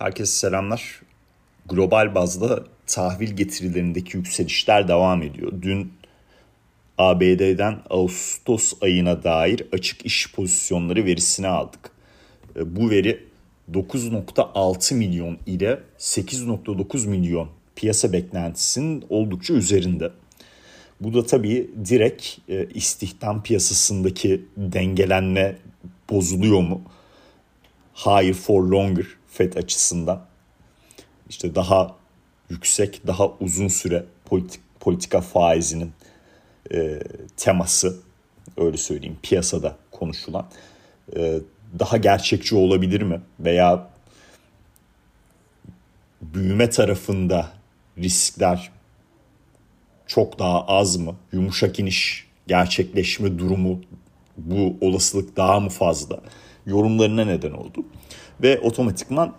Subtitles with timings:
[0.00, 1.00] Herkese selamlar.
[1.68, 5.52] Global bazda tahvil getirilerindeki yükselişler devam ediyor.
[5.62, 5.92] Dün
[6.98, 11.90] ABD'den Ağustos ayına dair açık iş pozisyonları verisini aldık.
[12.56, 13.26] E, bu veri
[13.72, 20.10] 9.6 milyon ile 8.9 milyon piyasa beklentisinin oldukça üzerinde.
[21.00, 25.56] Bu da tabii direkt e, istihdam piyasasındaki dengelenme
[26.10, 26.82] bozuluyor mu?
[27.94, 30.26] Higher for longer FED açısından.
[31.28, 31.96] İşte daha
[32.50, 35.92] yüksek, daha uzun süre politik, politika faizinin
[36.72, 37.00] e,
[37.36, 38.00] teması
[38.56, 40.46] öyle söyleyeyim piyasada konuşulan
[41.16, 41.40] e,
[41.78, 43.20] daha gerçekçi olabilir mi?
[43.40, 43.90] Veya
[46.22, 47.52] büyüme tarafında
[47.98, 48.70] riskler
[50.06, 51.16] çok daha az mı?
[51.32, 53.80] Yumuşak iniş gerçekleşme durumu
[54.36, 56.20] bu olasılık daha mı fazla?
[56.66, 57.84] Yorumlarına neden oldu.
[58.42, 59.36] Ve otomatikman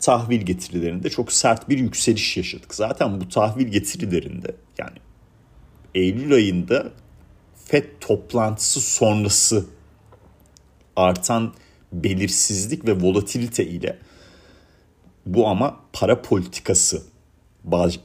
[0.00, 2.74] tahvil getirilerinde çok sert bir yükseliş yaşadık.
[2.74, 4.98] Zaten bu tahvil getirilerinde yani
[5.94, 6.92] Eylül ayında
[7.64, 9.66] FED toplantısı sonrası
[10.96, 11.54] artan
[11.92, 13.98] belirsizlik ve volatilite ile
[15.26, 17.02] bu ama para politikası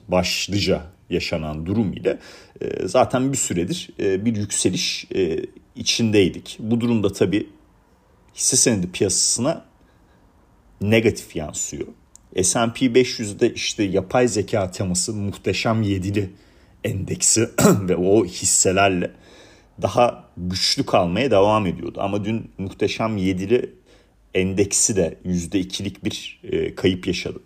[0.08, 2.20] başlıca yaşanan durum ile
[2.62, 6.58] e, zaten bir süredir e, bir yükseliş e, içindeydik.
[6.60, 7.50] Bu durumda tabii
[8.36, 9.66] hisse senedi piyasasına
[10.82, 11.88] negatif yansıyor.
[12.44, 16.30] S&P 500'de işte yapay zeka teması muhteşem yedili
[16.84, 17.50] endeksi
[17.90, 19.12] ve o hisselerle
[19.82, 22.00] daha güçlü kalmaya devam ediyordu.
[22.02, 23.74] Ama dün muhteşem yedili
[24.34, 27.40] endeksi de %2'lik bir e, kayıp yaşadı.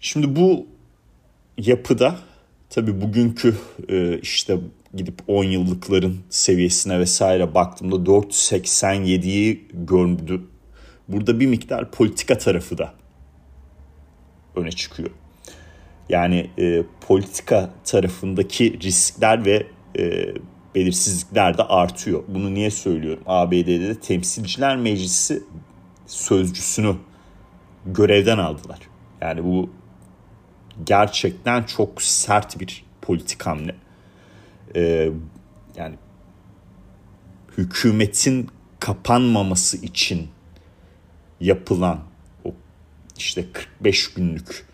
[0.00, 0.66] Şimdi bu
[1.58, 2.18] yapıda
[2.70, 3.56] tabii bugünkü
[3.88, 4.58] e, işte
[4.94, 10.42] gidip 10 yıllıkların seviyesine vesaire baktığımda 4.87'yi gördü.
[11.08, 12.94] Burada bir miktar politika tarafı da
[14.56, 15.10] öne çıkıyor.
[16.08, 19.66] Yani e, politika tarafındaki riskler ve
[19.98, 20.34] e,
[20.74, 22.22] belirsizlikler de artıyor.
[22.28, 23.22] Bunu niye söylüyorum?
[23.26, 25.42] ABD'de de Temsilciler Meclisi
[26.06, 26.96] sözcüsünü
[27.86, 28.78] görevden aldılar.
[29.20, 29.70] Yani bu
[30.84, 33.74] gerçekten çok sert bir politik hamle.
[34.76, 35.10] Ee,
[35.76, 35.94] yani
[37.58, 38.48] hükümetin
[38.80, 40.28] kapanmaması için
[41.40, 42.00] yapılan
[42.44, 42.54] o
[43.18, 44.66] işte 45 günlük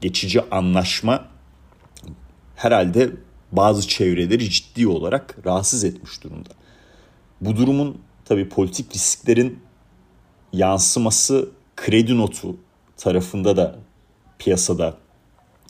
[0.00, 1.28] geçici anlaşma
[2.56, 3.10] herhalde
[3.52, 6.48] bazı çevreleri ciddi olarak rahatsız etmiş durumda.
[7.40, 9.62] Bu durumun tabii politik risklerin
[10.52, 12.56] yansıması kredi notu
[12.96, 13.78] tarafında da
[14.38, 14.96] piyasada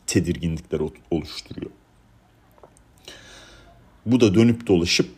[0.07, 0.81] tedirginlikler
[1.11, 1.71] oluşturuyor.
[4.07, 5.11] Bu da dönüp dolaşıp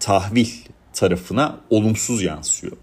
[0.00, 0.50] tahvil
[0.92, 2.76] tarafına olumsuz yansıyor.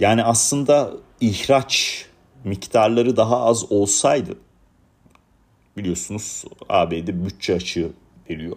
[0.00, 2.06] Yani aslında ihraç
[2.44, 4.38] miktarları daha az olsaydı
[5.76, 7.90] biliyorsunuz ABD bütçe açığı
[8.30, 8.56] veriyor.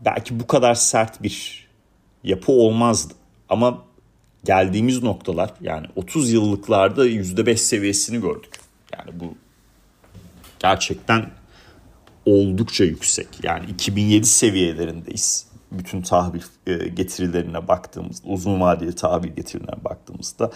[0.00, 1.68] Belki bu kadar sert bir
[2.24, 3.14] yapı olmazdı.
[3.48, 3.82] Ama
[4.44, 8.60] geldiğimiz noktalar yani 30 yıllıklarda %5 seviyesini gördük.
[8.92, 9.34] Yani bu
[10.58, 11.30] gerçekten
[12.26, 13.28] oldukça yüksek.
[13.42, 20.50] Yani 2007 seviyelerindeyiz bütün tahvil e, getirilerine baktığımızda, uzun vadeli tahvil getirilerine baktığımızda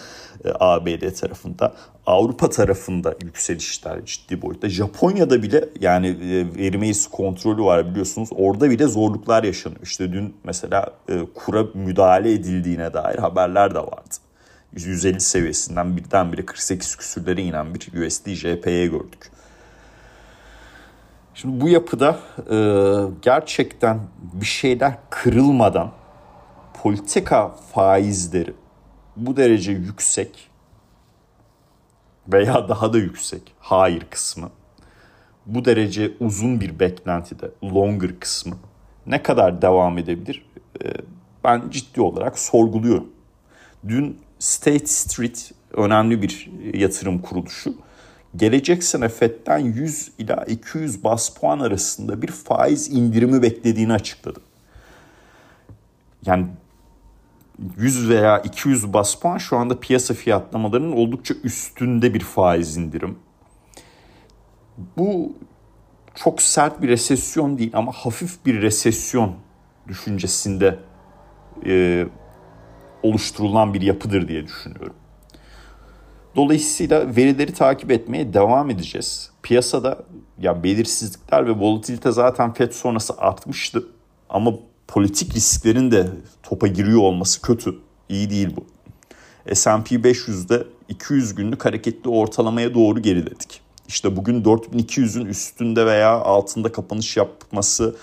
[0.45, 1.75] e, ABD tarafında,
[2.07, 4.69] Avrupa tarafında yükselişler ciddi boyutta.
[4.69, 8.29] Japonya'da bile yani e, veri kontrolü var biliyorsunuz.
[8.37, 9.81] Orada bile zorluklar yaşanıyor.
[9.83, 10.87] İşte dün mesela
[11.35, 14.15] kura müdahale edildiğine dair haberler de vardı.
[14.77, 19.31] 150 seviyesinden birdenbire 48 küsürlere inen bir USD JPY gördük.
[21.41, 22.19] Şimdi bu yapıda
[22.51, 22.57] e,
[23.23, 24.01] gerçekten
[24.33, 25.93] bir şeyler kırılmadan
[26.83, 28.55] politika faizleri
[29.17, 30.51] bu derece yüksek
[32.29, 34.51] veya daha da yüksek hayır kısmı
[35.47, 38.55] bu derece uzun bir beklentide longer kısmı
[39.07, 40.47] ne kadar devam edebilir
[40.85, 40.87] e,
[41.45, 43.09] ben ciddi olarak sorguluyorum.
[43.89, 47.75] Dün State Street önemli bir yatırım kuruluşu
[48.37, 54.41] gelecek sene FED'den 100 ila 200 bas puan arasında bir faiz indirimi beklediğini açıkladı.
[56.27, 56.47] Yani
[57.77, 63.19] 100 veya 200 bas puan şu anda piyasa fiyatlamalarının oldukça üstünde bir faiz indirim.
[64.97, 65.33] Bu
[66.15, 69.35] çok sert bir resesyon değil ama hafif bir resesyon
[69.89, 70.79] düşüncesinde
[71.67, 72.07] e,
[73.03, 74.95] oluşturulan bir yapıdır diye düşünüyorum.
[76.39, 79.31] Dolayısıyla verileri takip etmeye devam edeceğiz.
[79.43, 79.99] Piyasada
[80.41, 83.87] ya belirsizlikler ve volatilite zaten FED sonrası artmıştı.
[84.29, 84.55] Ama
[84.89, 86.07] politik risklerin de
[86.43, 87.75] topa giriyor olması kötü.
[88.09, 88.67] İyi değil bu.
[89.55, 93.61] S&P 500'de 200 günlük hareketli ortalamaya doğru geriledik.
[93.89, 97.97] İşte bugün 4200'ün üstünde veya altında kapanış yapması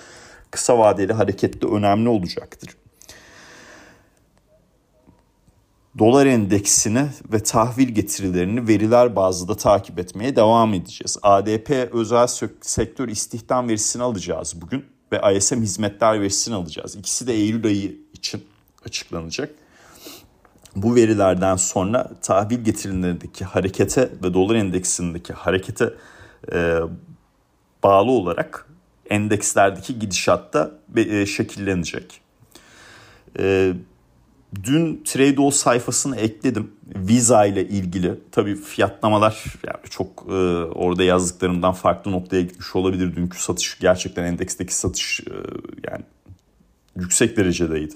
[0.52, 2.70] kısa vadeli hareketli önemli olacaktır.
[6.00, 11.18] Dolar endeksini ve tahvil getirilerini veriler bazında takip etmeye devam edeceğiz.
[11.22, 12.28] ADP özel
[12.62, 16.96] sektör istihdam verisini alacağız bugün ve ISM hizmetler verisini alacağız.
[16.96, 18.44] İkisi de Eylül ayı için
[18.86, 19.56] açıklanacak.
[20.76, 25.94] Bu verilerden sonra tahvil getirilerindeki harekete ve dolar endeksindeki harekete
[26.54, 26.80] e,
[27.84, 28.70] bağlı olarak
[29.10, 32.22] endekslerdeki gidişatta e, şekillenecek.
[33.40, 33.74] E,
[34.64, 36.72] dün Tradeall sayfasını ekledim.
[36.96, 38.20] Visa ile ilgili.
[38.32, 43.16] Tabii fiyatlamalar yani çok e, orada yazdıklarımdan farklı noktaya gitmiş olabilir.
[43.16, 45.34] Dünkü satış gerçekten endeksteki satış e,
[45.92, 46.04] yani
[46.96, 47.94] yüksek derecedeydi.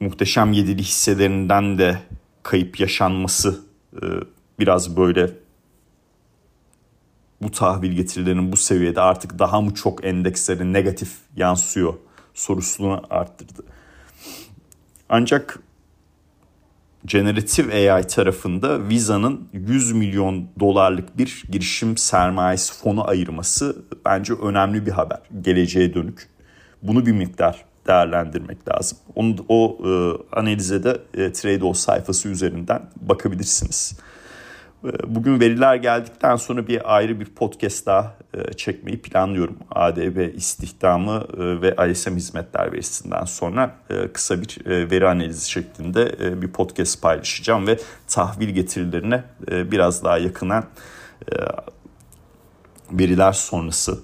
[0.00, 1.98] Muhteşem yedili hisselerinden de
[2.42, 3.60] kayıp yaşanması
[4.02, 4.06] e,
[4.58, 5.30] biraz böyle
[7.42, 11.94] bu tahvil getirilerinin bu seviyede artık daha mı çok endeksleri negatif yansıyor
[12.38, 13.62] sorusunu arttırdı.
[15.08, 15.58] Ancak
[17.04, 24.90] Generative AI tarafında Visa'nın 100 milyon dolarlık bir girişim sermayesi fonu ayırması bence önemli bir
[24.90, 25.18] haber.
[25.40, 26.28] Geleceğe dönük.
[26.82, 28.98] Bunu bir miktar değerlendirmek lazım.
[29.14, 29.90] Onu, o e,
[30.38, 33.98] analize de e, Trade sayfası üzerinden bakabilirsiniz.
[34.84, 39.56] Ee, bugün veriler geldikten sonra bir ayrı bir podcast daha e, çekmeyi planlıyorum.
[39.70, 46.48] ADB istihdamı e, ve ISM hizmetler verisinden sonra e, kısa bir veri analizi şeklinde bir
[46.48, 47.78] podcast paylaşacağım ve
[48.08, 50.64] tahvil getirilerine biraz daha yakınan
[52.92, 54.00] veriler sonrası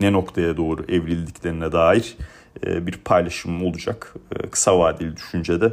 [0.00, 2.16] ne noktaya doğru evrildiklerine dair
[2.64, 4.14] bir paylaşımım olacak.
[4.50, 5.72] Kısa vadeli düşüncede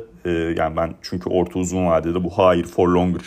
[0.62, 3.24] yani ben çünkü orta uzun vadede bu higher for longer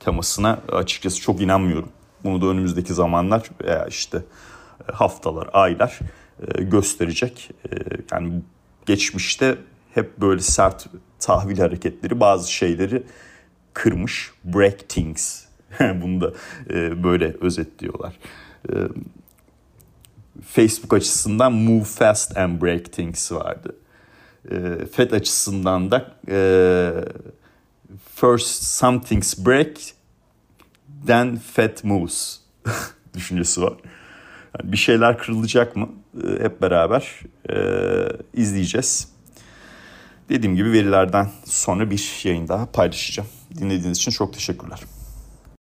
[0.00, 1.88] temasına açıkçası çok inanmıyorum.
[2.24, 4.22] Bunu da önümüzdeki zamanlar veya işte
[4.88, 5.98] e, haftalar, aylar
[6.54, 7.50] e, gösterecek.
[7.64, 7.74] E,
[8.12, 8.42] yani
[8.86, 9.58] geçmişte
[9.94, 10.86] hep böyle sert
[11.18, 13.02] tahvil hareketleri bazı şeyleri
[13.72, 14.32] kırmış.
[14.44, 15.44] Break things.
[15.80, 16.32] Bunu da
[17.04, 18.18] böyle özetliyorlar.
[20.42, 23.76] Facebook açısından Move Fast and Break Things vardı.
[24.92, 26.14] FED açısından da
[28.14, 29.76] First Something's Break
[31.06, 32.40] then Fed Moves
[33.14, 33.74] düşüncesi var.
[34.58, 35.88] Yani bir şeyler kırılacak mı?
[36.24, 37.56] Ee, hep beraber e,
[38.34, 39.08] izleyeceğiz.
[40.28, 43.28] Dediğim gibi verilerden sonra bir yayın daha paylaşacağım.
[43.58, 44.80] Dinlediğiniz için çok teşekkürler.